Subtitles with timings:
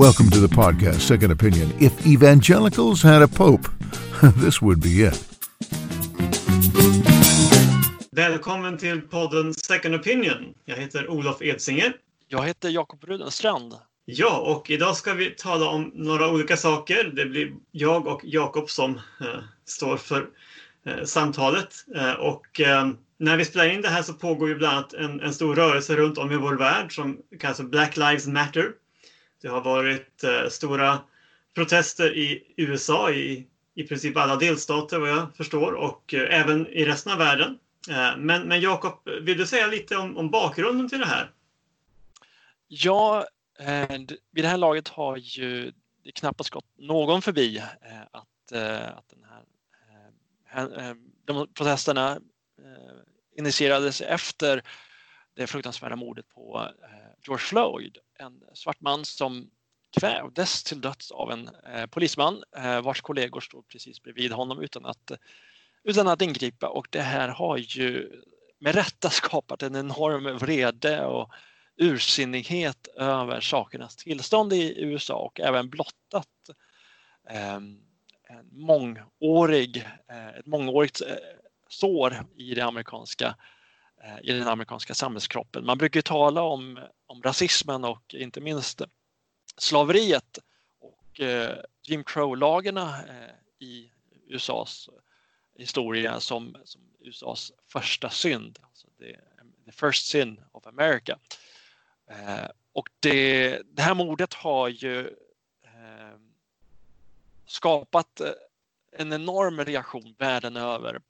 [0.00, 1.72] Welcome to the podcast, Second Opinion.
[1.78, 3.68] If evangelicals had a pope,
[4.36, 5.24] this would be it.
[8.10, 10.54] Välkommen till podden Second Opinion.
[10.64, 11.92] Jag heter Olof Edsinger.
[12.28, 13.74] Jag heter Jakob Rudenstrand.
[14.04, 17.04] Ja, och idag ska vi tala om några olika saker.
[17.04, 19.26] Det blir jag och Jakob som eh,
[19.64, 20.26] står för
[20.86, 21.74] eh, samtalet.
[21.96, 22.88] Eh, och eh,
[23.18, 25.96] när vi spelar in det här så pågår ju bland annat en, en stor rörelse
[25.96, 28.72] runt om i vår värld som kallas Black Lives Matter.
[29.40, 30.98] Det har varit eh, stora
[31.54, 36.84] protester i USA i, i princip alla delstater vad jag förstår och eh, även i
[36.84, 37.58] resten av världen.
[37.88, 41.30] Eh, men, men Jakob, vill du säga lite om, om bakgrunden till det här?
[42.68, 43.26] Ja,
[43.58, 43.98] eh,
[44.30, 45.72] vid det här laget har ju
[46.04, 52.10] det knappast gått någon förbi eh, att, eh, att den här, eh, eh, de protesterna
[52.58, 52.98] eh,
[53.36, 54.62] initierades efter
[55.36, 56.68] det fruktansvärda mordet på
[57.26, 59.50] George Floyd, en svart man som
[60.00, 64.86] kvävdes till döds av en eh, polisman eh, vars kollegor stod precis bredvid honom utan
[64.86, 65.12] att
[65.84, 66.68] utan att ingripa.
[66.68, 68.22] Och det här har ju
[68.58, 71.30] med rätta skapat en enorm vrede och
[71.76, 76.28] ursinnighet över sakernas tillstånd i USA och även blottat
[77.30, 77.80] eh, en
[78.52, 79.76] mångårig,
[80.10, 81.02] eh, ett mångårigt
[81.68, 83.36] sår i, det amerikanska,
[84.04, 85.66] Eh, i den amerikanska samhällskroppen.
[85.66, 88.82] Man brukar tala om, om rasismen och inte minst
[89.56, 90.38] slaveriet
[90.80, 93.92] och eh, Jim Crow-lagarna eh, i
[94.26, 94.88] USAs
[95.58, 99.16] historia som, som USAs första synd, alltså the,
[99.66, 101.18] the first sin of America.
[102.10, 105.00] Eh, och det, det, här mordet har ju
[105.64, 106.16] eh,
[107.46, 108.30] skapat eh,
[108.92, 111.00] en enorm reaktion världen över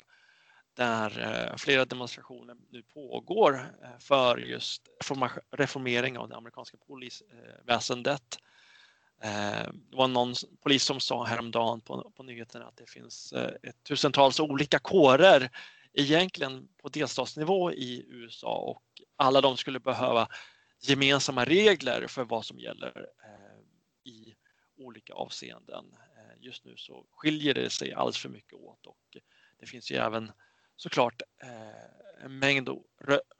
[0.74, 4.82] där eh, flera demonstrationer nu pågår eh, för just
[5.50, 8.38] reformering av det amerikanska polisväsendet
[9.22, 13.84] eh, det var någon polis som sa häromdagen på, på nyheterna att det finns ett
[13.84, 15.50] tusentals olika kårer
[15.92, 18.84] egentligen på delstatsnivå i USA och
[19.16, 20.28] alla de skulle behöva
[20.80, 23.06] gemensamma regler för vad som gäller
[24.04, 24.34] i
[24.76, 25.84] olika avseenden.
[26.38, 29.16] Just nu så skiljer det sig alldeles för mycket åt och
[29.60, 30.32] det finns ju även
[30.80, 31.22] såklart
[32.24, 32.68] en mängd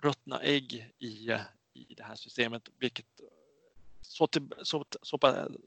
[0.03, 1.37] ruttna ägg i,
[1.73, 3.07] i det här systemet vilket
[4.03, 5.19] så till, så, så,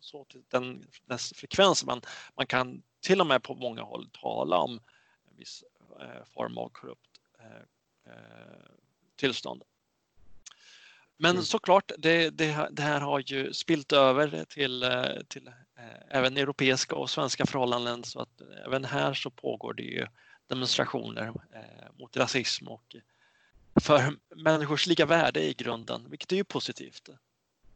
[0.01, 2.01] så till den, dess frekvens man,
[2.35, 4.79] man kan till och med på många håll tala om
[5.29, 5.63] en viss
[5.99, 8.69] eh, form av korrupt eh, eh
[9.15, 9.63] tillstånd.
[11.17, 11.43] Men mm.
[11.43, 16.95] såklart, det, det, det, här har ju spilt över till, eh, till eh, även europeiska
[16.95, 20.07] och svenska förhållanden så att även här så pågår det ju
[20.49, 22.95] demonstrationer eh, mot rasism och
[23.81, 27.09] för människors lika värde i grunden, vilket är ju positivt.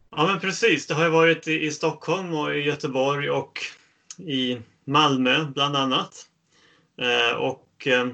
[0.10, 0.88] Ja, men precis.
[0.88, 3.60] Det har ju varit i, i Stockholm och i Göteborg och
[4.18, 6.28] i Malmö bland annat.
[7.02, 8.08] Eh, och eh,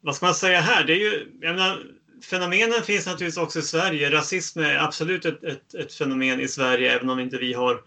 [0.00, 0.84] vad ska man säga här?
[0.84, 1.86] Det är ju, jag menar,
[2.22, 4.10] fenomenen finns naturligtvis också i Sverige.
[4.10, 7.82] Rasism är absolut ett, ett, ett, fenomen i Sverige, även om inte vi har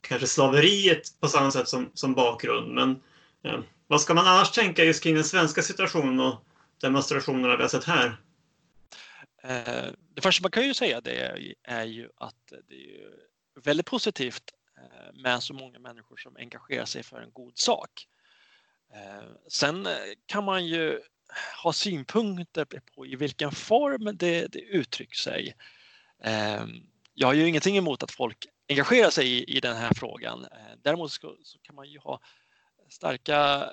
[0.00, 2.74] kanske slaveriet på samma sätt som, som bakgrund.
[2.74, 2.90] Men
[3.44, 6.44] eh, vad ska man annars tänka just kring den svenska situationen och
[6.80, 8.16] demonstrationerna vi har sett här?
[9.42, 13.10] Eh, det första man kan ju säga det är ju att det är
[13.64, 14.42] väldigt positivt
[14.78, 18.06] eh, med så många människor som engagerar sig för en god sak.
[18.94, 19.88] Eh, sen
[20.26, 21.00] kan man ju
[21.62, 25.54] ha synpunkter på i vilken form det, det uttrycks sig.
[27.14, 30.46] Jag har ju ingenting emot att folk engagerar sig i, i den här frågan.
[30.82, 32.20] Däremot så, så kan man ju ha
[32.88, 33.70] starka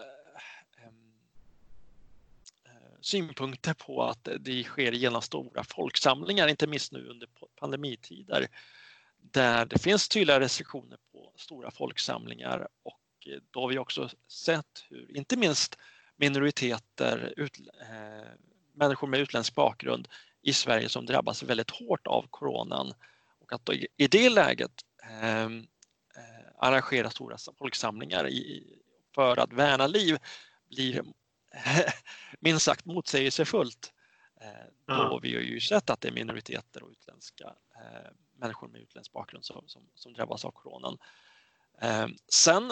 [0.78, 1.14] ehm,
[2.66, 7.28] eh, synpunkter på att det sker genom stora folksamlingar, inte minst nu under
[7.60, 8.48] pandemitider,
[9.18, 12.68] där det finns tydliga restriktioner på stora folksamlingar.
[12.84, 15.78] Och eh, då har vi också sett hur inte minst
[16.16, 18.30] minoriteter, ut, äh,
[18.74, 20.08] människor med utländsk bakgrund
[20.42, 22.94] i Sverige som drabbas väldigt hårt av coronan.
[23.40, 24.72] Och att i det läget
[25.04, 25.50] äh,
[26.58, 28.80] arrangera stora folksamlingar i,
[29.16, 30.18] för att värna liv
[30.70, 31.04] blir
[32.40, 33.94] minst sagt motsägelsefullt.
[34.42, 37.46] Eh, då vi har ju sett att det är minoriteter och utländska
[37.76, 40.98] eh, människor med utländsk bakgrund som, som, som drabbas av coronan.
[41.82, 42.72] Eh, sen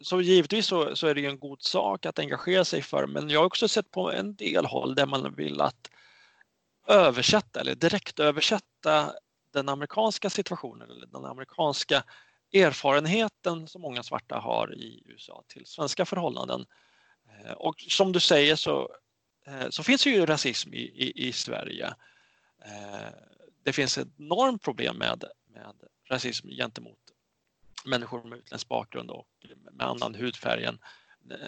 [0.00, 3.30] så givetvis så, så, är det ju en god sak att engagera sig för men
[3.30, 5.90] jag har också sett på en del håll där man vill att
[6.86, 9.12] översätta eller direkt översätta
[9.52, 12.04] den amerikanska situationen eller den amerikanska
[12.52, 16.66] erfarenheten som många svarta har i USA till svenska förhållanden.
[17.28, 18.96] Eh, och som du säger så,
[19.46, 21.86] eh, så finns ju rasism i, i, i Sverige.
[22.64, 23.12] Eh,
[23.64, 25.74] det finns ett enormt problem med, med
[26.10, 26.98] rasism gentemot
[27.84, 29.28] människor med utländsk bakgrund och
[29.72, 30.78] med annan hudfärg än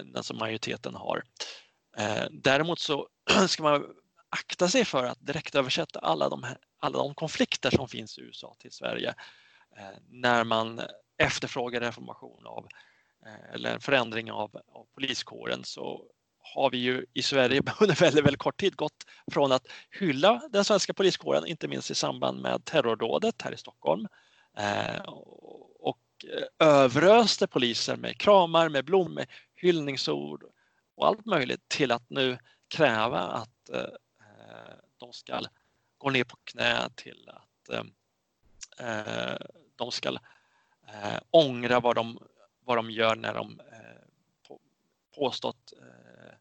[0.04, 1.22] den som majoriteten har.
[2.30, 3.08] Däremot så
[3.48, 3.84] ska man
[4.28, 6.46] akta sig för att direkt översätta alla de,
[6.78, 9.14] alla de konflikter som finns i USA till Sverige eh,
[9.76, 10.80] Eh, när man
[11.18, 12.68] efterfrågar reformation av
[13.26, 16.04] eh, eller en förändring av, av poliskåren så
[16.54, 20.64] har vi ju i Sverige under väldigt, väldigt kort tid gått från att hylla den
[20.64, 24.08] svenska poliskåren, inte minst i samband med terrordådet här i Stockholm
[24.58, 25.02] eh,
[25.78, 26.00] och
[26.58, 30.44] överöste poliser med kramar, med blommor, med hyllningsord
[30.94, 32.38] och allt möjligt till att nu
[32.68, 33.70] kräva att
[34.96, 35.40] de ska
[35.98, 37.86] gå ner på knä till att
[39.76, 40.08] de ska
[40.88, 42.18] eh, ångra vad de,
[42.64, 44.56] vad de gör när de eh,
[45.14, 46.34] påstått eh,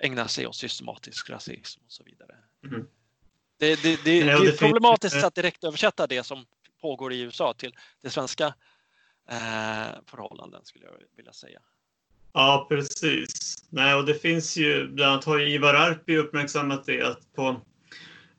[0.00, 2.36] ägnar sig åt systematisk rasism och så vidare.
[2.64, 2.88] Mm.
[3.58, 6.46] Det, det, det, det, är problematiskt att direkt översätta det som
[6.80, 8.54] pågår i USA till, till svenska
[9.28, 11.60] eh, förhållanden skulle jag vilja säga.
[12.32, 13.64] Ja, precis.
[13.68, 17.60] Nej, och det finns ju, bland annat har Ivar Arpi uppmärksammat det att på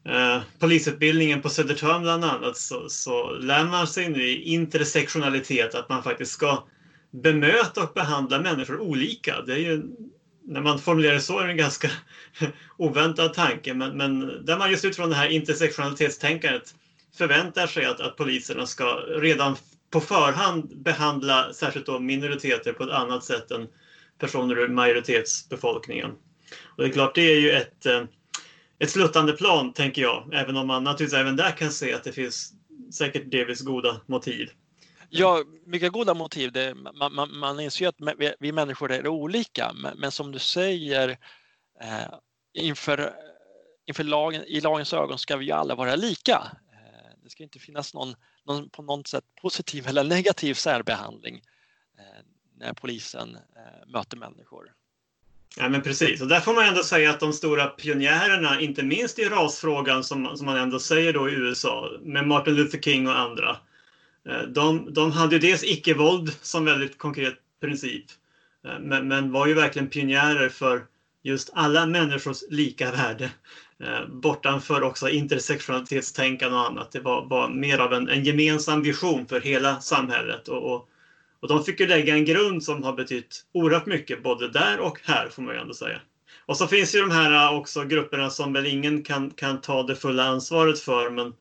[0.05, 5.89] eh, polisutbildningen på Södertörn bland annat så, så lär man sig nu i intersektionalitet att
[5.89, 6.63] man faktiskt ska
[7.11, 9.41] bemöta och behandla människor olika.
[9.41, 9.83] Det är ju,
[10.45, 11.89] när man formulerar det så är det en ganska
[12.77, 16.75] oväntad tanke, men, men där man just utifrån det här intersektionalitetstänkandet
[17.17, 19.55] förväntar sig att, att poliserna ska redan
[19.91, 23.67] på förhand behandla särskilt då minoriteter på ett annat sätt än
[24.19, 26.11] personer ur majoritetsbefolkningen.
[26.65, 28.03] Och det är klart, det är ju ett, eh,
[28.79, 32.11] ett sluttande plan, tänker jag, även om man naturligtvis även där kan se att det
[32.11, 32.53] finns
[32.93, 34.49] säkert delvis goda motiv.
[35.09, 36.51] Ja, mycket goda motiv.
[36.51, 40.31] Det, man, man, man inser ju att vi, vi människor är olika, men, men som
[40.31, 41.09] du säger,
[41.81, 42.13] eh,
[42.53, 43.13] inför,
[43.85, 46.51] inför lagen, i lagens ögon ska vi ju alla vara lika.
[46.71, 48.15] Eh, det ska inte finnas någon,
[48.45, 51.35] någon på något sätt positiv eller negativ särbehandling
[51.99, 52.25] eh,
[52.57, 54.71] när polisen eh, möter människor.
[55.57, 59.19] Ja, men precis, och där får man ändå säga att de stora pionjärerna, inte minst
[59.19, 63.19] i rasfrågan som, som man ändå säger då i USA, med Martin Luther King och
[63.19, 63.57] andra,
[64.29, 68.05] eh, de, de hade ju dels icke-våld som väldigt konkret princip,
[68.67, 70.85] eh, men, men var ju verkligen pionjärer för
[71.23, 73.31] just alla människors lika värde
[73.79, 76.91] eh, bortanför också intersektionalitetstänkande och annat.
[76.91, 80.47] Det var, var mer av en, en, gemensam vision för hela samhället.
[80.47, 80.89] Och, och,
[81.43, 84.99] och, de fick ju lägga en grund som har betytt oerhört mycket både där och
[85.03, 86.01] här får man ju ändå säga.
[86.45, 89.83] Och så finns ju de här äh, också grupperna som väl ingen kan, kan ta
[89.83, 91.33] det fulla ansvaret för men,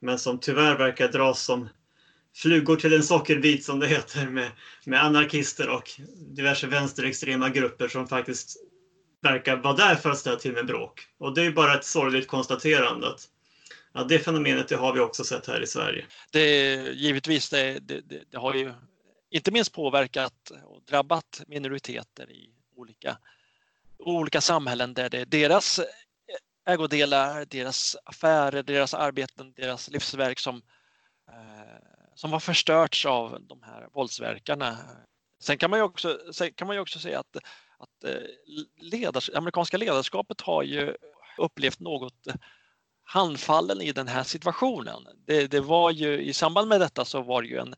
[0.00, 1.68] men som tyvärr verkar dras som
[2.36, 4.50] flugor till en sockerbit som det heter med,
[4.84, 5.90] med anarkister och
[6.36, 8.56] diverse vänsterextrema grupper som faktiskt
[9.22, 11.06] verkar vara där för att ställa till med bråk.
[11.18, 13.28] Och det är bara ett sorgligt konstaterande att
[13.92, 16.04] ja, det fenomenet det har vi också sett här i Sverige.
[16.32, 18.72] Det, givetvis, det, det, det har ju
[19.30, 23.18] inte minst påverkat och drabbat minoriteter i olika,
[23.98, 25.80] olika samhällen där det är deras
[26.66, 30.62] ägodelar, deras affärer, deras arbeten, deras livsverk som,
[31.28, 31.84] eh,
[32.14, 34.78] som har förstörts av de här våldsverkarna.
[35.40, 36.18] Sen kan man ju också,
[36.54, 37.36] kan man ju också säga att
[37.80, 38.22] att eh,
[38.76, 40.96] ledars, amerikanska ledarskapet har ju
[41.38, 42.26] upplevt något
[43.02, 45.06] handfallen i den här situationen.
[45.26, 47.74] Det, det, var ju i samband med detta så var det ju en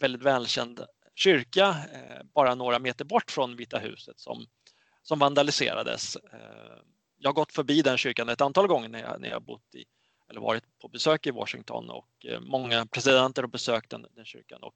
[0.00, 0.80] väldigt välkänd
[1.16, 4.46] kyrka eh, bara några meter bort från Vita huset som,
[5.02, 6.16] som vandaliserades.
[6.16, 6.78] Eh,
[7.18, 9.84] jag har gått förbi den kyrkan ett antal gånger när jag, när jag bott i
[10.30, 14.62] eller varit på besök i Washington och eh, många presidenter har besökt den, den kyrkan
[14.62, 14.74] och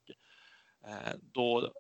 [1.33, 1.73] då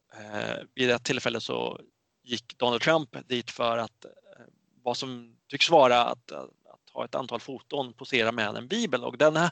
[0.75, 1.81] vid ett tillfälle så
[2.23, 4.07] gick Donald Trump dit för att
[4.83, 6.50] vad som tycks vara att, att
[6.93, 9.50] ha ett antal foton, posera med en bibel och den här,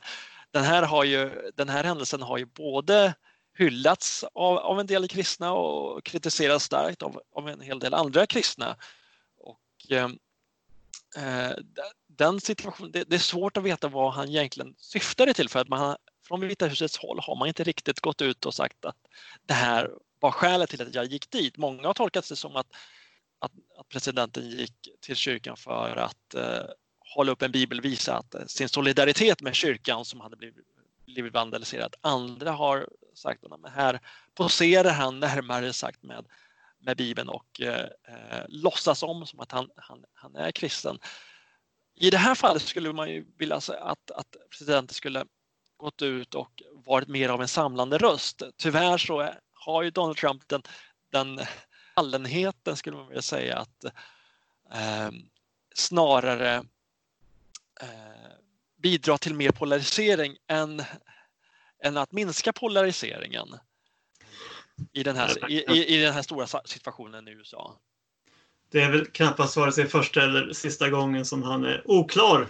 [0.50, 3.14] den här, har ju, den här händelsen har ju både
[3.58, 8.26] hyllats av, av en del kristna och kritiserats starkt av, av en hel del andra
[8.26, 8.76] kristna.
[9.36, 9.60] Och,
[9.90, 10.18] ehm,
[11.16, 11.56] eh,
[12.06, 15.68] den situationen, det, det, är svårt att veta vad han egentligen syftade till för att
[15.68, 15.96] man
[16.28, 18.96] från Vita husets håll har man inte riktigt gått ut och sagt att
[19.46, 21.56] det här var skälet till att jag gick dit.
[21.56, 22.66] Många har tolkat det som att,
[23.38, 26.64] att, att presidenten gick till kyrkan för att eh,
[27.14, 30.66] hålla upp en bibel, visa att, eh, sin solidaritet med kyrkan som hade blivit,
[31.06, 31.94] blivit vandaliserad.
[32.00, 34.00] Andra har sagt Men här
[34.34, 36.26] poserar han närmare sagt med,
[36.78, 40.98] med bibeln och eh, eh, låtsas om som att han, han, han är kristen.
[41.94, 45.24] I det här fallet skulle man ju vilja att, att presidenten skulle
[45.76, 48.42] gått ut och varit mer av en samlande röst.
[48.56, 50.62] Tyvärr så har ju Donald Trump den,
[51.12, 51.40] den
[51.94, 53.84] fallenheten skulle man vilja säga att
[54.74, 55.10] eh,
[55.74, 56.54] snarare
[57.80, 58.32] eh,
[58.82, 60.82] bidra till mer polarisering än,
[61.82, 63.48] än att minska polariseringen
[64.92, 67.76] i den här, i, i den här stora situationen i USA.
[68.70, 72.46] Det är väl knappast vare sig första eller sista gången som han är oklar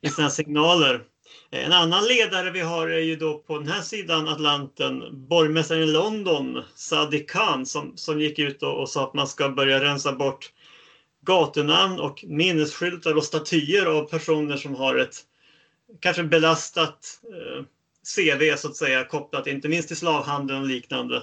[0.00, 1.04] i sina signaler.
[1.50, 5.86] En annan ledare vi har är ju då på den här sidan Atlanten, borgmästaren i
[5.86, 10.12] London, Sadiq Khan, som, som gick ut och, och sa att man ska börja rensa
[10.12, 10.52] bort
[11.20, 15.16] gatunamn och minnesskyltar och statyer av personer som har ett
[16.00, 17.64] kanske belastat eh,
[18.16, 21.22] CV så att säga kopplat inte minst till slavhandeln och liknande.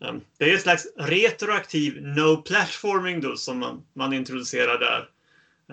[0.00, 5.08] Ehm, det är ett slags retroaktiv no platforming då som man, man introducerar där.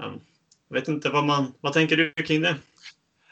[0.03, 0.20] Ehm,
[0.67, 2.55] jag vet inte vad man, vad tänker du kring det?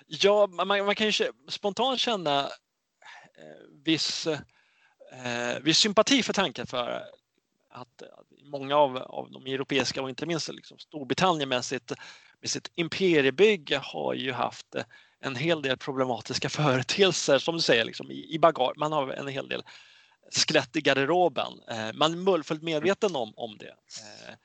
[0.08, 2.50] Ja, man, man kan ju spontant känna eh,
[3.86, 7.04] viss, eh, viss sympati för tanken för
[7.70, 8.04] att
[8.44, 11.92] många av, av de europeiska och inte minst liksom Storbritannien med sitt,
[12.42, 14.84] med sitt imperiebygge har ju haft eh,
[15.22, 18.78] en hel del problematiska företeelser som du säger liksom, i, i bagage.
[18.78, 19.64] Man har en hel del
[20.32, 21.54] skelett i garderoben.
[21.70, 23.70] Eh, man är fullt medveten om, om det.
[23.70, 24.36] Eh,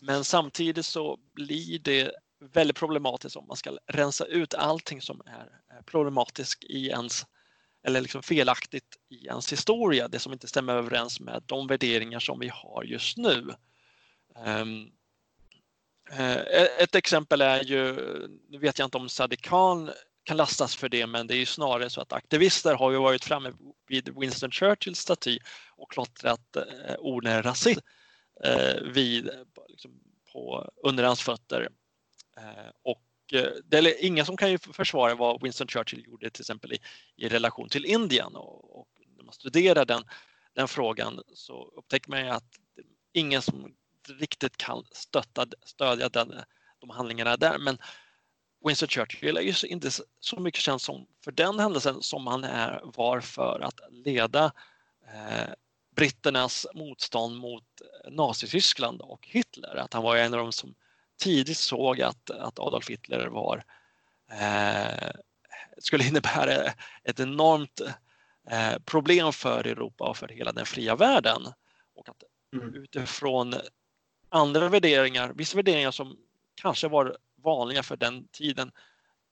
[0.00, 5.82] men samtidigt så blir det väldigt problematiskt om man ska rensa ut allting som är
[5.82, 7.26] problematiskt i ens
[7.82, 12.38] eller liksom felaktigt i ens historia, det som inte stämmer överens med de värderingar som
[12.38, 13.54] vi har just nu.
[14.46, 14.92] Um,
[16.78, 17.94] ett exempel är ju,
[18.48, 19.90] nu vet jag inte om Sadiq Khan
[20.24, 23.24] kan lastas för det, men det är ju snarare så att aktivister har ju varit
[23.24, 23.52] framme
[23.88, 25.38] vid Winston Churchills staty
[25.76, 27.80] och klottrat eh, orden rasism
[28.44, 29.30] eh, vid,
[29.68, 30.00] liksom,
[30.32, 31.68] på, under hans fötter.
[32.36, 36.42] Eh, och eh, det är ingen som kan ju försvara vad Winston Churchill gjorde till
[36.42, 36.78] exempel i,
[37.16, 40.02] i relation till Indien och, och när man studerar den,
[40.54, 42.58] den frågan så upptäcker man att
[43.12, 43.74] ingen som
[44.08, 46.42] riktigt kan stötta, stödja den, eh,
[46.78, 47.58] de handlingarna där.
[47.58, 47.78] Men
[48.64, 49.90] Winston Churchill är ju inte
[50.20, 54.52] så mycket känd som för den händelsen som han är, var för att leda
[55.14, 55.52] eh,
[55.96, 57.64] britternas motstånd mot
[58.10, 59.76] Nazityskland och Hitler.
[59.76, 60.74] Att han var en av de som
[61.20, 63.64] tidigt såg att, att Adolf Hitler var
[64.30, 65.10] eh,
[65.78, 66.72] skulle innebära
[67.04, 67.80] ett enormt
[68.50, 71.42] eh, problem för Europa och för hela den fria världen.
[71.94, 72.74] Och att mm.
[72.74, 73.54] utifrån
[74.28, 76.16] andra värderingar, vissa värderingar som
[76.54, 78.72] kanske var vanliga för den tiden,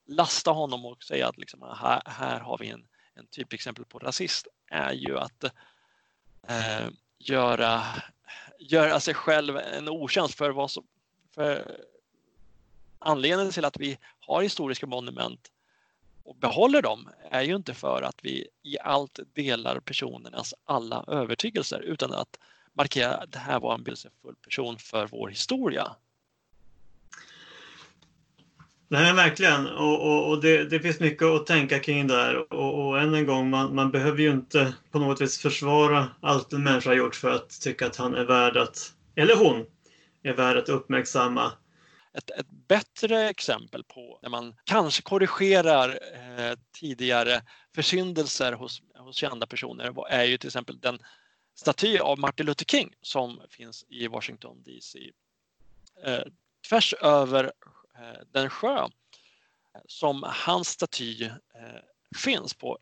[0.07, 4.47] lasta honom och säga att liksom, här, här har vi en, en typexempel på rasist,
[4.71, 5.45] är ju att
[6.49, 6.89] eh,
[7.19, 7.83] göra,
[8.59, 10.87] göra sig själv en otjänst för vad som,
[11.35, 11.77] för
[12.99, 15.51] anledningen till att vi har historiska monument
[16.29, 21.81] och behåller dem är ju inte för att vi i allt delar personernas alla övertygelser
[21.81, 22.39] utan att
[22.73, 25.97] markera att det här var en betydelsefull person för vår historia.
[28.91, 29.67] Nej, verkligen.
[29.67, 32.53] Och, och, och det, det, finns mycket att tänka kring där.
[32.53, 36.53] Och, och än en gång, man, man, behöver ju inte på något vis försvara allt
[36.53, 39.67] en människa har gjort för att tycka att han är värd att, eller hon,
[40.23, 41.53] är värd att uppmärksamma.
[42.15, 47.43] Ett, ett bättre exempel på när man kanske korrigerar eh, tidigare
[47.75, 50.99] försyndelser hos, hos kända personer är ju till exempel den
[51.55, 54.99] staty av Martin Luther King som finns i Washington DC.
[56.05, 56.23] Eh,
[56.69, 57.53] tvärs över
[57.99, 58.89] Eh, den sjö eh,
[59.87, 61.31] som hans staty eh,
[62.17, 62.79] finns på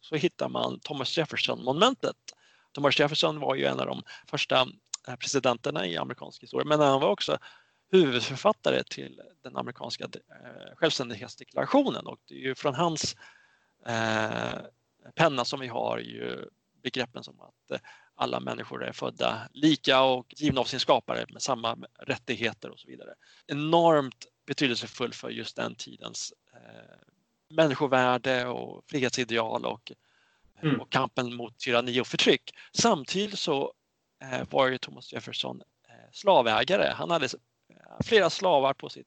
[0.00, 2.16] så hittar man Thomas Jefferson-monumentet.
[2.72, 4.66] Thomas Jefferson var ju en av de första
[5.18, 6.64] presidenterna i amerikansk historia.
[6.68, 7.38] Men han var också
[7.90, 10.08] huvudförfattare till den amerikanska
[10.74, 13.16] självständighetsdeklarationen och det är ju från hans
[15.14, 16.48] penna som vi har ju
[16.82, 17.80] begreppen som att
[18.14, 22.88] alla människor är födda lika och givna av sin skapare med samma rättigheter och så
[22.88, 23.14] vidare.
[23.46, 29.92] Enormt betydelsefull för just den tidens eh, människovärde och frihetsideal och,
[30.62, 30.80] mm.
[30.80, 32.50] och kampen mot tyranni och förtryck.
[32.72, 33.74] Samtidigt så
[34.32, 36.92] Eh, var ju Thomas Jefferson eh, slavägare.
[36.94, 39.06] Han hade eh, flera slavar på sitt,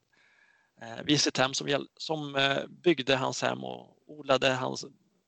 [1.04, 2.38] vid sitt hem som, som
[2.70, 4.82] byggde hans hem och odlade hans,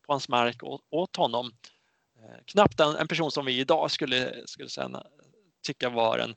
[0.06, 1.52] på hans mark åt honom.
[2.46, 5.04] Knappt en, en person som vi idag skulle, skulle säga,
[5.62, 6.36] tycka var en,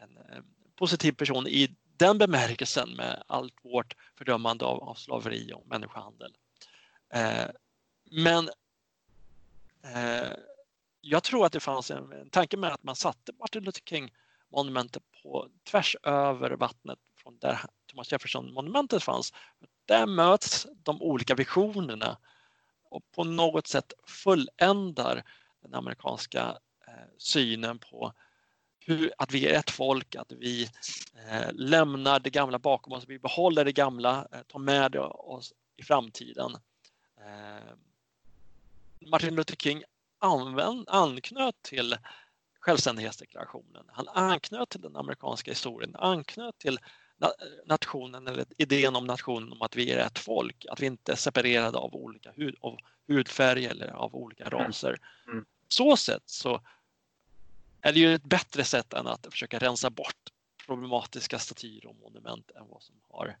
[0.00, 0.44] en
[0.76, 6.36] positiv person i den bemärkelsen med allt vårt fördömande av, av slaveri och människohandel.
[7.14, 7.46] Eh,
[8.10, 8.48] men
[9.84, 10.32] eh,
[11.00, 15.02] jag tror att det fanns en, en tanke med att man satte Martin Luther King-monumentet
[15.22, 19.32] på tvärs över vattnet från där Thomas Jefferson-monumentet fanns.
[19.84, 22.18] Där möts de olika visionerna
[22.90, 25.24] och på något sätt fulländar
[25.60, 28.12] den amerikanska eh, synen på
[28.86, 30.62] hur, att vi är ett folk, att vi
[31.28, 35.82] eh, lämnar det gamla bakom oss, vi behåller det gamla, eh, tar med oss i
[35.82, 36.54] framtiden.
[37.20, 37.74] Eh,
[39.10, 39.82] Martin Luther King
[40.18, 41.96] använd, anknöt till
[42.60, 43.84] självständighetsdeklarationen.
[43.88, 46.78] Han anknöt till den amerikanska historien, anknöt till
[47.66, 51.16] nationen eller idén om nationen om att vi är ett folk, att vi inte är
[51.16, 54.58] separerade av olika hud, av hudfärg eller av olika mm.
[54.58, 54.96] raser.
[55.26, 55.44] Mm.
[55.68, 56.60] Så sätt så
[57.82, 60.16] är det ju ett bättre sätt än att försöka rensa bort
[60.66, 63.36] problematiska statyer och monument än vad som har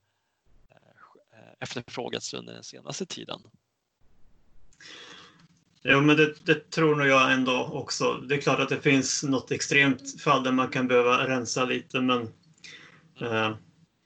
[0.70, 3.40] eh, efterfrågats under den senaste tiden.
[5.82, 8.12] Jo, men det, det, tror nog jag ändå också.
[8.12, 12.00] Det är klart att det finns något extremt fall där man kan behöva rensa lite,
[12.00, 12.22] men
[13.20, 13.56] eh,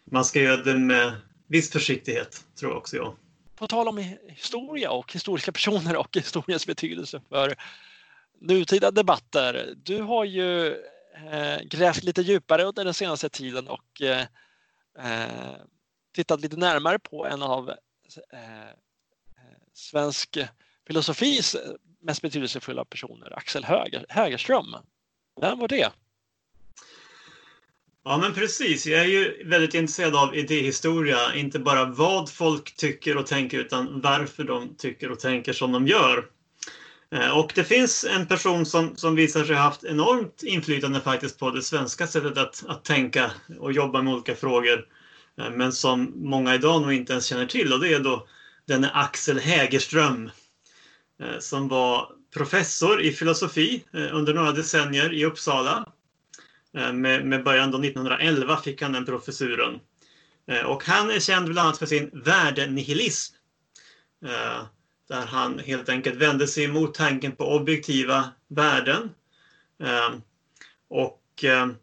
[0.04, 1.12] man ska göra det med
[1.46, 3.16] viss försiktighet, tror jag också jag.
[3.56, 7.56] På tal om historia och historiska personer och historiens betydelse för
[8.40, 9.74] nutida debatter.
[9.76, 10.66] Du har ju
[11.30, 14.26] eh, grävt lite djupare under den senaste tiden och eh,
[14.98, 15.54] eh
[16.14, 17.76] tittat lite närmare på en av eh,
[18.32, 18.70] eh
[19.72, 20.38] svensk
[20.86, 21.56] filosofis
[22.02, 24.76] mest betydelsefulla personer, Axel Höger, Högerström.
[25.40, 25.90] Vem var det?
[28.04, 28.86] Ja, men precis.
[28.86, 31.34] Jag är ju väldigt intresserad av idéhistoria.
[31.34, 35.86] Inte bara vad folk tycker och tänker utan varför de tycker och tänker som de
[35.86, 36.24] gör.
[37.10, 41.38] Eh, och det finns en person som, som visar sig ha haft enormt inflytande faktiskt
[41.38, 44.86] på det svenska sättet att, att tänka och jobba med olika frågor.
[45.38, 48.26] Eh, men som många idag nog inte ens känner till och det är då
[48.66, 50.30] denne Axel Hägerström.
[51.22, 55.88] Eh, som var professor i filosofi under några decennier i Uppsala.
[56.92, 59.80] Med, med början då 1911 fick han den professuren.
[60.66, 63.34] Och han är känd bland annat för sin värdenihilism
[65.08, 69.10] där han helt enkelt vände sig emot tanken på objektiva värden.
[69.82, 70.22] Ehm,
[70.88, 71.75] och ehm,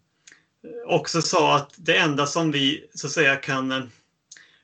[0.88, 3.90] också sa att det enda som vi så att säga kan,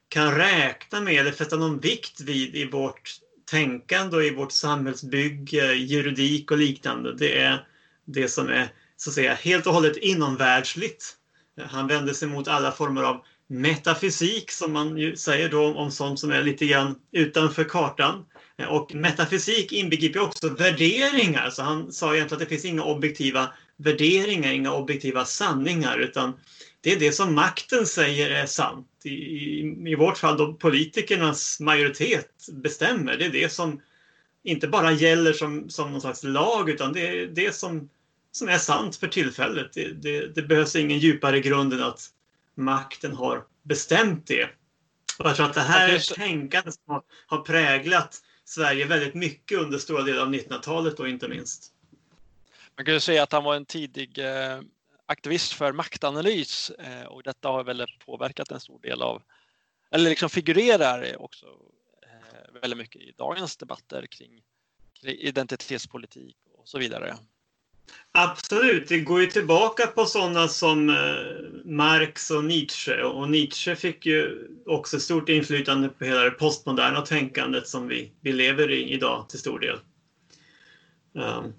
[0.09, 3.11] kan räkna med eller fästa någon vikt vid i vårt
[3.51, 7.65] tänkande och i vårt samhällsbygge, juridik och liknande, det är
[8.05, 8.67] det som är
[8.97, 11.15] så att säga helt och hållet inomvärldsligt.
[11.61, 16.19] Han vände sig mot alla former av metafysik som man ju säger då om sånt
[16.19, 18.23] som är lite grann utanför kartan.
[18.67, 24.51] Och metafysik inbegriper också värderingar, så han sa egentligen att det finns inga objektiva värderingar,
[24.51, 26.33] inga objektiva sanningar, utan
[26.81, 28.87] det är det som makten säger är sant.
[29.03, 33.17] I, i, i vårt fall då politikernas majoritet bestämmer.
[33.17, 33.81] Det är det som
[34.43, 37.89] inte bara gäller som, som någon slags lag, utan det är det som,
[38.31, 39.73] som är sant för tillfället.
[39.73, 42.09] Det, det, det behövs ingen djupare grund än att
[42.55, 44.49] makten har bestämt det.
[45.19, 49.57] Och jag tror att det här är tänkandet som har, har präglat Sverige väldigt mycket
[49.57, 51.73] under stora delar av 1900-talet då inte minst.
[52.75, 54.61] Man kan ju säga att han var en tidig eh,
[55.05, 59.21] aktivist för maktanalys eh, och detta har väl påverkat en stor del av,
[59.91, 61.45] eller liksom figurerar också
[62.03, 64.41] eh, väldigt mycket i dagens debatter kring,
[64.93, 67.17] kring identitetspolitik och så vidare.
[68.11, 70.95] Absolut, det går ju tillbaka på sådana som eh,
[71.65, 73.03] Marx och Nietzsche.
[73.03, 78.31] Och Nietzsche fick ju också stort inflytande på hela det postmoderna tänkandet som vi, vi
[78.31, 79.77] lever i idag till stor del.
[81.13, 81.53] Um,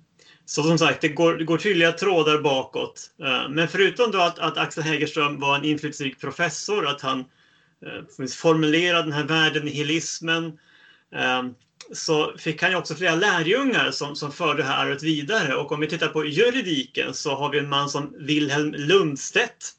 [0.44, 3.10] så som sagt, det går, det går tydliga trådar bakåt.
[3.22, 8.26] Uh, men förutom då att, att Axel Hägerström var en inflytelserik professor, att han uh,
[8.26, 11.54] formulerade den här världen nihilismen, um,
[11.92, 15.54] så fick han ju också flera lärjungar som, som förde det här arvet vidare.
[15.54, 19.72] Och om vi tittar på juridiken så har vi en man som Wilhelm Lundstedt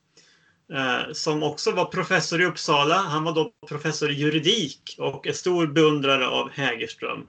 [0.74, 2.95] eh, som också var professor i Uppsala.
[2.95, 7.28] Han var då professor i juridik och en stor beundrare av Hägerström.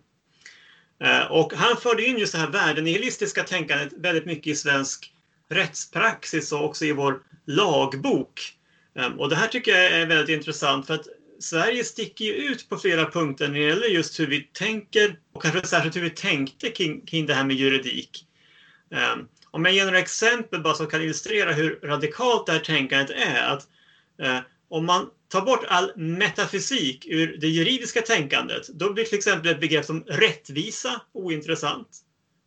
[1.05, 5.12] Eh, och han förde in just det här värdenihilistiska tänkandet väldigt mycket i svensk
[5.51, 8.40] rättspraxis och också i vår lagbok.
[8.99, 11.07] Eh, och det här tycker jag är väldigt intressant för att
[11.42, 15.42] Sverige sticker ju ut på flera punkter när det gäller just hur vi tänker och
[15.42, 18.26] kanske särskilt hur vi tänkte kring, kring det här med juridik.
[18.90, 23.11] Um, om jag ger några exempel bara som kan illustrera hur radikalt det här tänkandet
[23.11, 23.42] är.
[23.42, 23.68] Att,
[24.22, 29.50] uh, om man tar bort all metafysik ur det juridiska tänkandet, då blir till exempel
[29.50, 31.88] ett begrepp som rättvisa ointressant.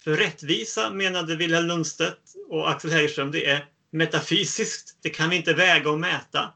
[0.04, 4.98] För rättvisa menade Wilhelm Lundstedt och Axel Hägerström, det är metafysiskt.
[5.02, 6.54] Det kan vi inte väga och mäta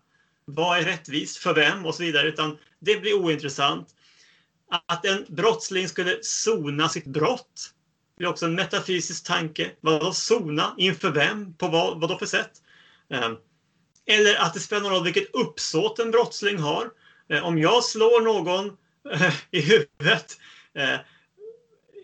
[0.53, 3.87] vad är rättvist för vem och så vidare, utan det blir ointressant.
[4.87, 7.73] Att en brottsling skulle sona sitt brott
[8.19, 9.71] det är också en metafysisk tanke.
[9.81, 10.75] Vadå sona?
[10.77, 11.53] Inför vem?
[11.53, 12.51] På vad, vad då för sätt?
[13.09, 13.35] Ehm,
[14.05, 16.89] eller att det spelar någon roll vilket uppsåt en brottsling har.
[17.29, 18.77] Ehm, om jag slår någon
[19.51, 20.37] i huvudet
[20.73, 20.99] ehm,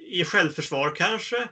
[0.08, 1.48] i självförsvar kanske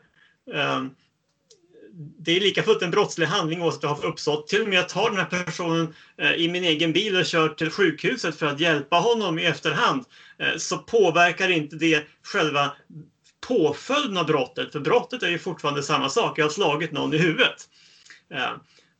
[1.95, 4.47] det är lika fullt en brottslig handling oavsett vad har uppsåt.
[4.47, 7.49] Till och med jag tar den här personen eh, i min egen bil och kör
[7.49, 10.03] till sjukhuset för att hjälpa honom i efterhand.
[10.39, 12.71] Eh, så påverkar inte det själva
[13.47, 14.71] påföljden av brottet.
[14.71, 16.39] För brottet är ju fortfarande samma sak.
[16.39, 17.69] Jag har slagit någon i huvudet.
[18.33, 18.51] Eh,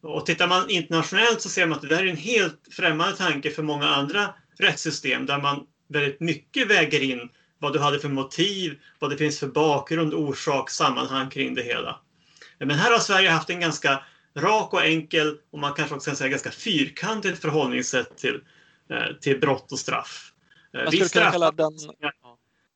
[0.04, 3.52] och tittar man internationellt så ser man att det här är en helt främmande tanke
[3.52, 7.30] för många andra rättssystem där man väldigt mycket väger in
[7.60, 12.00] vad du hade för motiv, vad det finns för bakgrund, orsak, sammanhang kring det hela.
[12.66, 14.04] Men här har Sverige haft en ganska
[14.36, 18.42] rak och enkel och man kanske också kan säga ganska fyrkantigt förhållningssätt till,
[18.90, 20.34] eh, till brott och straff.
[20.74, 21.74] Man skulle kunna kalla den...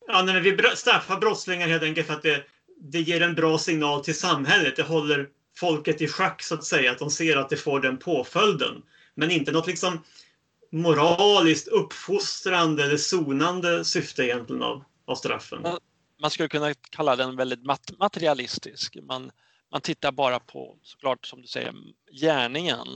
[0.07, 2.43] Ja, nej, vi straffar brottslingar helt enkelt för att det,
[2.81, 4.75] det ger en bra signal till samhället.
[4.75, 7.97] Det håller folket i schack så att säga, att de ser att det får den
[7.97, 8.83] påföljden.
[9.15, 10.03] Men inte något liksom
[10.71, 15.67] moraliskt uppfostrande eller sonande syfte egentligen av, av straffen.
[16.21, 17.63] Man skulle kunna kalla den väldigt
[17.99, 18.97] materialistisk.
[19.03, 19.31] Man,
[19.71, 21.73] man tittar bara på, såklart som du säger,
[22.11, 22.87] gärningen.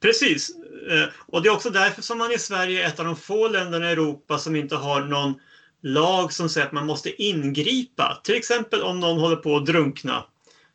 [0.00, 0.50] Precis.
[0.90, 3.48] Eh, och det är också därför som man i Sverige är ett av de få
[3.48, 5.34] länderna i Europa som inte har någon
[5.82, 8.20] lag som säger att man måste ingripa.
[8.24, 10.24] Till exempel om någon håller på att drunkna.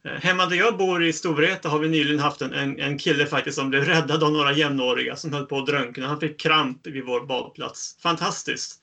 [0.05, 3.25] Eh, hemma där jag bor i Storvreta har vi nyligen haft en, en, en, kille
[3.25, 6.07] faktiskt som blev räddad av några jämnåriga som höll på att drunkna.
[6.07, 7.97] Han fick kramp vid vår badplats.
[7.99, 8.77] Fantastiskt!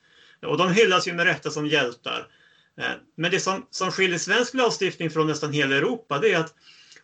[0.47, 2.27] Och de hyllas ju med rätta som hjältar.
[2.79, 6.55] Eh, men det som, som skiljer svensk lagstiftning från nästan hela Europa det är att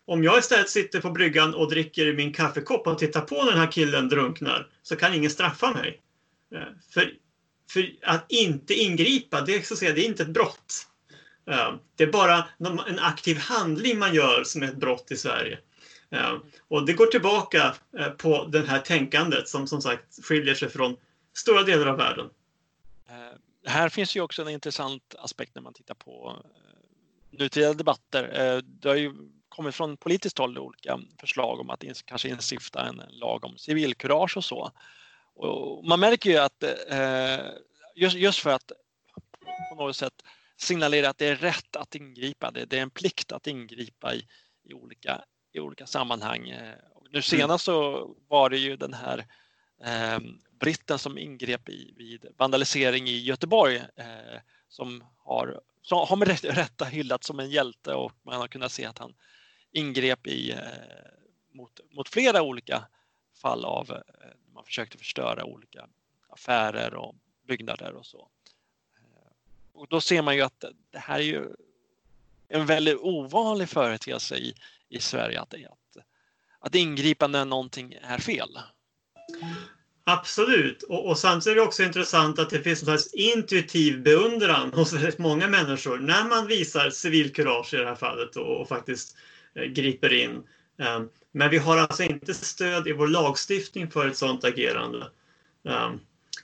[0.05, 3.59] om jag istället sitter på bryggan och dricker min kaffekopp och tittar på när den
[3.59, 6.01] här killen drunknar så kan ingen straffa mig.
[6.55, 6.61] Eh,
[6.93, 7.13] för,
[7.71, 10.87] för att inte ingripa, det, så att säga, det är inte ett brott.
[11.49, 12.47] Eh, det är bara
[12.87, 15.59] en aktiv handling man gör som är ett brott i Sverige.
[16.67, 17.75] Och det går tillbaka
[18.17, 20.95] på det här tänkandet som som sagt skiljer sig från
[21.33, 22.29] stora delar av världen
[23.65, 28.23] här finns ju också en intressant aspekt när man tittar på eh, nutida debatter.
[28.23, 29.13] Eh, det har ju
[29.49, 34.45] kommit från politiskt håll olika förslag om att kanske instifta en lag om civilkurage och
[34.45, 34.71] så.
[35.35, 37.45] Och man märker ju att eh,
[37.95, 38.71] just för att
[39.69, 40.23] på något sätt
[40.57, 44.27] signalera att det är rätt att ingripa, det är en plikt att ingripa i,
[44.63, 45.21] i, olika,
[45.53, 46.41] i olika sammanhang.
[46.41, 47.21] Nu mm.
[47.21, 49.25] senast så var det ju den här
[50.59, 56.85] britten som ingrep i, vid vandalisering i Göteborg eh, som har, som har med rätta
[56.85, 59.13] hyllats som en hjälte och man har kunnat se att han
[59.71, 60.59] ingrep i, eh,
[61.51, 62.87] mot, mot flera olika
[63.41, 64.01] fall av eh,
[64.53, 65.87] man försökte förstöra olika
[66.29, 67.15] affärer och
[67.47, 68.29] byggnader och så.
[68.97, 69.31] Eh,
[69.73, 71.55] och då ser man ju att det här är ju
[72.47, 74.53] en väldigt ovanlig företeelse i,
[74.89, 75.97] i Sverige att, att,
[76.59, 78.59] att ingripa när någonting är fel.
[80.07, 80.83] Absolut.
[80.83, 84.93] Och, och samtidigt är det också intressant att det finns en slags intuitiv beundran hos
[84.93, 89.17] väldigt många människor när man visar civilkurage i det här fallet och, och faktiskt
[89.55, 90.43] eh, griper in.
[90.77, 95.07] Um, men vi har alltså inte stöd i vår lagstiftning för ett sådant agerande.
[95.63, 95.99] Um,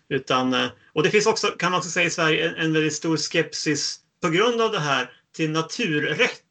[0.10, 2.94] utan, eh, och det finns också, kan man också säga i Sverige, en, en väldigt
[2.94, 6.44] stor skepsis på grund av det här till naturrätt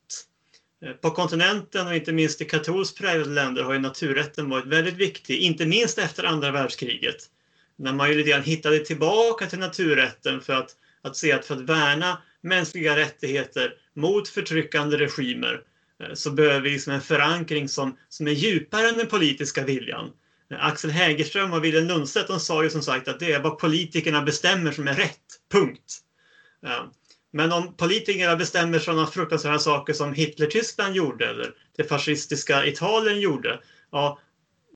[0.84, 4.96] Eh, på kontinenten och inte minst i katolskt präglade länder har ju naturrätten varit väldigt
[4.96, 7.16] viktig, inte minst efter andra världskriget.
[7.76, 10.70] När man ju lite grann hittade tillbaka till naturrätten för att,
[11.02, 15.62] att se att för att värna mänskliga rättigheter mot förtryckande regimer
[16.02, 20.10] eh, så behöver vi liksom en förankring som, som är djupare än den politiska viljan.
[20.50, 23.58] Eh, Axel Hägerström och Wilhelm Lundstedt de sa ju som sagt att det är vad
[23.58, 25.20] politikerna bestämmer som är rätt.
[25.52, 26.00] Punkt.
[27.32, 33.60] Men om politikerna bestämmer sådana fruktansvärda saker som Hitler-Tyskland gjorde eller det fascistiska Italien gjorde,
[33.90, 34.18] ja,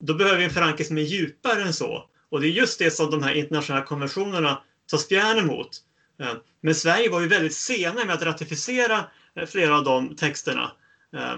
[0.01, 2.09] då behöver vi en förankring som är djupare än så.
[2.29, 5.81] Och det är just det som de här internationella konventionerna tar spjärn emot.
[6.21, 9.05] Eh, men Sverige var ju väldigt sena med att ratificera
[9.37, 10.73] eh, flera av de texterna.
[11.17, 11.37] Eh,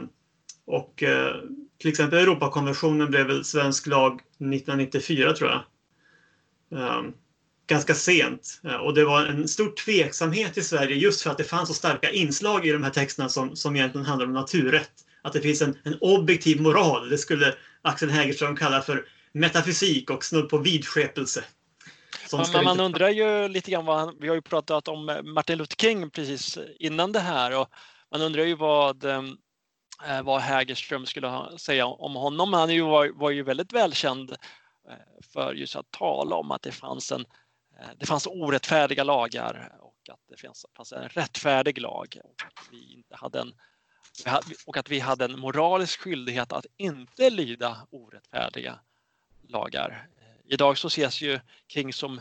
[0.66, 1.02] och
[1.78, 5.62] till exempel Europakonventionen blev väl svensk lag 1994 tror jag
[7.66, 8.60] ganska sent.
[8.64, 11.74] Eh, och det var en stor tveksamhet i Sverige just för att det fanns så
[11.74, 14.92] starka inslag i de här texterna som, som egentligen handlar om naturrätt.
[15.22, 17.08] Att det finns en, en objektiv moral.
[17.08, 21.44] Det skulle Axel Hägerström kalla för metafysik och snudd på vidskepelse.
[22.52, 25.76] Men man undrar ju lite grann vad han, vi har ju pratat om Martin Luther
[25.76, 27.68] King precis innan det här och
[28.12, 29.22] man undrar ju vad, eh,
[30.24, 32.52] vad Hägerström skulle ha, säga om honom.
[32.52, 36.72] Han ju var, var ju väldigt välkänd eh, för just att tala om att det
[36.72, 37.45] fanns en Eh,
[37.80, 40.36] Eh, det fanns orättfärdiga lagar och att det
[40.76, 43.52] fanns en rättfärdig lag och att vi, inte hade en,
[44.66, 48.78] och att vi hade en moralisk skyldighet att inte lyda orättfärdiga
[49.48, 50.08] lagar.
[50.20, 52.18] Eh, idag så ses ju King som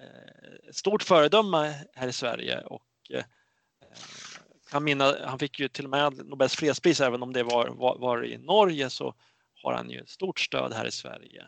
[0.00, 2.82] eh, ett stort föredöme här i Sverige och
[4.72, 7.98] han, minna, han fick ju till och med Nobels fredspris även om det var, var,
[7.98, 9.14] var, i Norge så
[9.62, 11.46] har han ju stort stöd här i Sverige.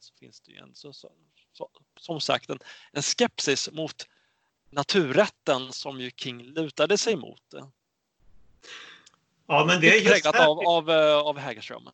[0.00, 1.08] Så finns det ju en, så, så,
[2.00, 2.58] som sagt en,
[2.92, 4.06] en skepsis mot
[4.70, 7.42] naturrätten som ju King lutade sig mot.
[9.46, 11.88] Ja, men det är just Präglat här, av, av, eh, av Hägerström.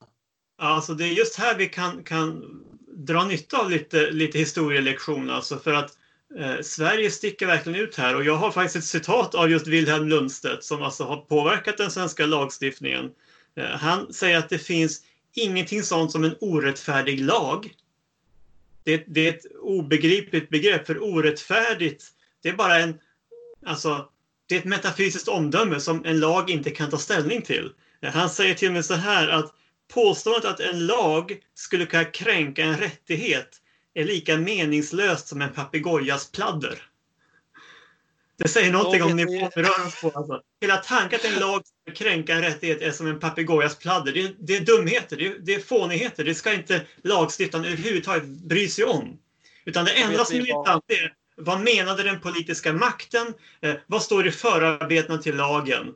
[0.56, 2.62] alltså det är just här vi kan, kan
[2.96, 5.30] dra nytta av lite, lite historielektion.
[5.30, 5.96] Alltså för att
[6.38, 8.16] eh, Sverige sticker verkligen ut här.
[8.16, 11.90] Och jag har faktiskt ett citat av just Wilhelm Lundstedt som alltså har påverkat den
[11.90, 13.10] svenska lagstiftningen.
[13.56, 17.74] Eh, han säger att det finns ingenting sånt som en orättfärdig lag.
[18.84, 22.04] Det, det är ett obegripligt begrepp, för orättfärdigt,
[22.42, 22.98] det är bara en...
[23.66, 24.08] Alltså,
[24.48, 27.72] det är ett metafysiskt omdöme som en lag inte kan ta ställning till.
[28.02, 29.54] Han säger till och med så här att
[29.94, 33.48] påståendet att en lag skulle kunna kränka en rättighet
[33.94, 36.82] är lika meningslöst som en papegojas pladder.
[38.36, 40.10] Det säger någonting om nivån vi rör oss på.
[40.14, 40.40] Alltså.
[40.60, 44.12] Hela tanken att en lag ska kränka en rättighet är som en papegojas pladder.
[44.12, 46.24] Det är, det är dumheter, det är, det är fånigheter.
[46.24, 49.18] Det ska inte lagstiftaren överhuvudtaget bry sig om.
[49.64, 53.34] Utan det enda som är intressant är vad menade den politiska makten?
[53.60, 55.94] Eh, vad står i förarbetena till lagen?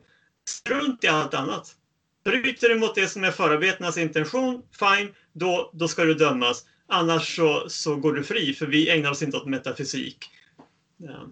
[0.49, 1.75] Strunt i allt annat.
[2.23, 6.65] Bryter du mot det som är förarbetenas intention, fine, då, då ska du dömas.
[6.87, 10.29] Annars så, så går du fri, för vi ägnar oss inte åt metafysik.
[10.97, 11.27] Ja.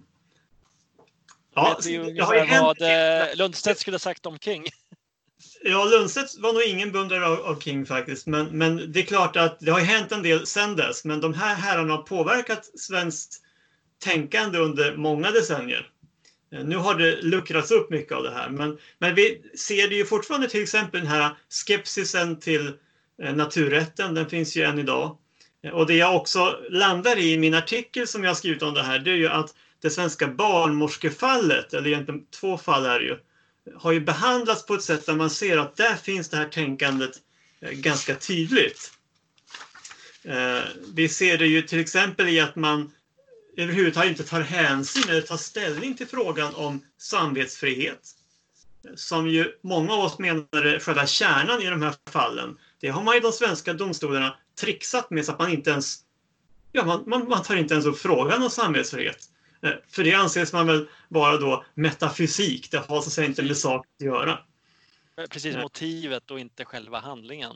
[1.55, 4.65] Ja, vet ju det har vad eh, Lundstedt skulle sagt om King.
[5.63, 9.35] ja, Lundstedt var nog ingen beundrare av, av King faktiskt, men, men det är klart
[9.35, 13.41] att det har hänt en del sedan dess, men de här herrarna har påverkat svenskt
[14.03, 15.89] tänkande under många decennier.
[16.53, 19.95] Eh, Nu har det luckrats upp mycket av det här, men, men vi ser det
[19.95, 22.73] ju fortfarande till exempel den här skepsisen till
[23.23, 25.17] eh, naturrätten, den finns ju än idag.
[25.73, 28.99] Och det jag också landar i i min artikel som jag skrivit om det här,
[28.99, 29.55] det är ju att
[29.85, 33.17] det svenska barnmorskefallet, eller egentligen två fall är det ju,
[33.75, 37.11] har ju behandlats på ett sätt där man ser att där finns det här tänkandet
[37.61, 38.91] eh, ganska tydligt.
[40.23, 42.91] Eh, vi ser det ju till exempel i att man
[43.57, 48.01] överhuvudtaget inte tar hänsyn eller tar ställning till frågan om samvetsfrihet.
[48.95, 52.57] Som ju många av oss menar är själva kärnan i de här fallen.
[52.79, 55.99] Det har man i de svenska domstolarna trixat med så att man inte ens
[56.71, 59.29] ja, man, man, man tar inte ens upp frågan om samvetsfrihet.
[59.65, 62.71] Eh, För det anses man väl vara då metafysik.
[62.71, 64.39] Det har så att säga inte med sak att göra.
[65.29, 65.63] Precis Nej.
[65.63, 67.55] motivet och inte själva handlingen.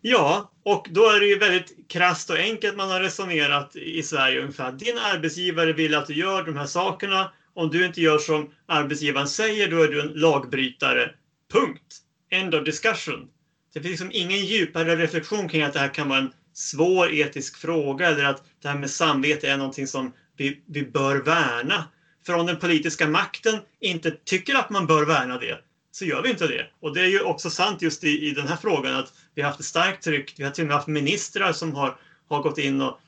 [0.00, 4.40] Ja, och då är det ju väldigt krasst och enkelt man har resonerat i Sverige
[4.40, 4.72] ungefär.
[4.72, 7.32] Din arbetsgivare vill att du gör de här sakerna.
[7.54, 11.14] Om du inte gör som arbetsgivaren säger, då är du en lagbrytare.
[11.52, 12.00] Punkt.
[12.30, 13.28] End of discussion.
[13.72, 17.56] Det finns liksom ingen djupare reflektion kring att det här kan vara en svår etisk
[17.56, 21.84] fråga eller att det här med samvete är någonting som vi, vi bör värna.
[22.26, 25.58] För om den politiska makten inte tycker att man bör värna det,
[25.90, 26.66] så gör vi inte det.
[26.80, 29.48] Och det är ju också sant just i, i den här frågan att vi har
[29.48, 30.34] haft ett starkt tryck.
[30.36, 33.00] Vi har till och med haft ministrar som har, har gått in och,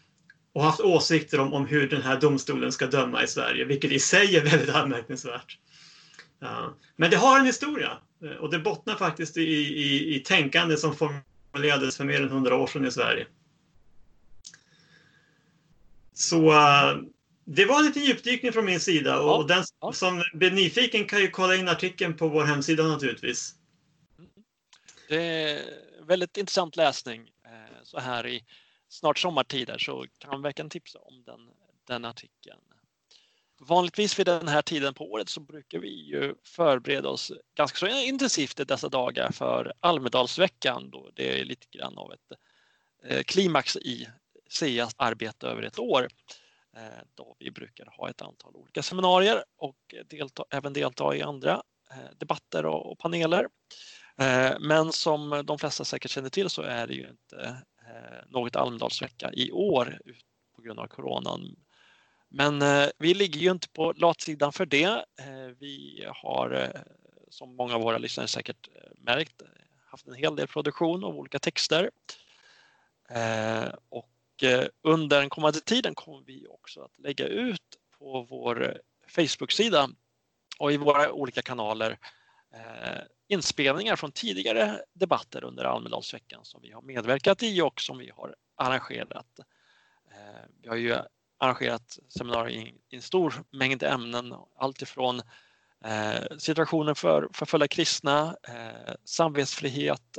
[0.53, 3.99] och haft åsikter om, om hur den här domstolen ska döma i Sverige, vilket i
[3.99, 5.59] sig är väldigt anmärkningsvärt.
[6.39, 6.75] Ja.
[6.97, 10.97] Men det har en historia eh, och det bottnar faktiskt i, i, i tänkande som
[10.97, 13.27] formulerades för mer än hundra år sedan i Sverige.
[16.15, 17.03] Så uh,
[17.49, 19.93] det var en liten djupdykning från min sida och Ja, den ja.
[19.93, 23.55] som blir nyfiken kan ju kolla in artikeln på vår hemsida naturligtvis.
[25.09, 25.63] Det är
[26.07, 28.45] väldigt intressant läsning eh, så här i
[28.89, 31.41] snart sommartider så kan man verkligen tipsa om den,
[31.87, 32.61] den artikeln.
[33.61, 37.89] Vanligtvis vid den här tiden på året så brukar vi ju förbereda oss ganska så
[37.89, 42.39] intensivt i dessa dagar för Almedalsveckan då det är lite grann av ett
[43.05, 44.09] eh, klimax i
[44.51, 46.09] SEAs arbete över ett år
[46.77, 51.63] Eh, då vi brukar ha ett antal olika seminarier och delta, även delta i andra
[51.91, 53.49] eh, debatter och, paneler.
[54.19, 57.63] Eh, men som de flesta säkert känner till så är det ju inte
[58.27, 60.01] något Almedalsvecka i år
[60.57, 61.57] på grund av coronan.
[62.29, 62.63] Men
[62.99, 65.05] vi ligger ju inte på latsidan för det.
[65.59, 66.73] Vi har,
[67.29, 69.43] som många av våra lyssnare säkert märkt,
[69.91, 71.91] haft en hel del produktion av olika texter.
[73.89, 77.63] Och Eh, under den kommande tiden kommer vi också att lägga ut
[77.99, 78.75] på vår eh,
[79.09, 79.89] Facebook-sida
[80.59, 81.99] och i våra olika kanaler
[82.55, 88.11] eh, inspelningar från tidigare debatter under Almedalsveckan som vi har medverkat i och som vi
[88.17, 89.39] har arrangerat.
[90.11, 90.97] Eh, vi har ju
[91.39, 95.23] arrangerat seminarier i i en stor mängd ämnen, Alltifrån
[95.85, 100.19] eh, situationen för förföljda kristna, eh, samvetsfrihet,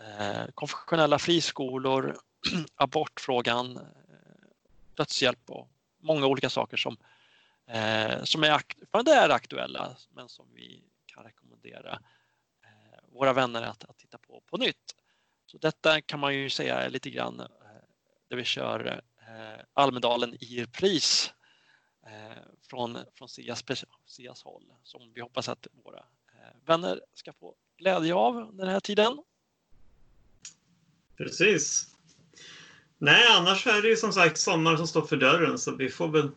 [0.00, 2.18] eh, konfessionella friskolor,
[2.74, 3.82] abortfrågan, eh,
[4.94, 5.68] dödshjälp och
[6.00, 6.96] många olika saker som,
[7.66, 11.92] eh, som är, akt- fortfarande är aktuella men som vi kan rekommendera
[12.64, 14.94] eh, våra vänner att, att titta på på nytt.
[15.46, 17.46] Så detta kan man ju säga är lite grann eh,
[18.28, 21.32] där vi kör eh, Almedalen i repris
[22.06, 23.64] eh, från, från SIAS,
[24.06, 28.80] SIAS håll som vi hoppas att våra eh, vänner ska få glädje av den här
[28.80, 29.22] tiden.
[31.16, 31.91] Precis.
[33.02, 36.08] Nej, annars är det ju som sagt sommar som står för dörren så vi får
[36.08, 36.28] väl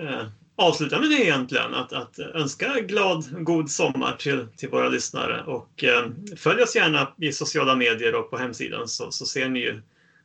[0.00, 0.26] eh,
[0.56, 1.74] avsluta med det egentligen.
[1.74, 7.08] Att, att önska glad, god sommar till, till våra lyssnare och eh, följ oss gärna
[7.18, 9.82] i sociala medier och på hemsidan så, så ser ni ju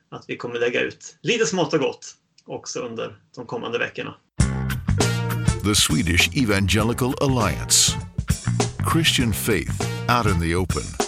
[0.09, 4.15] att vi kommer lägga ut lite smått och gott också under de kommande veckorna.
[5.63, 7.97] The Swedish Evangelical Alliance
[8.93, 11.06] Christian faith out in the open.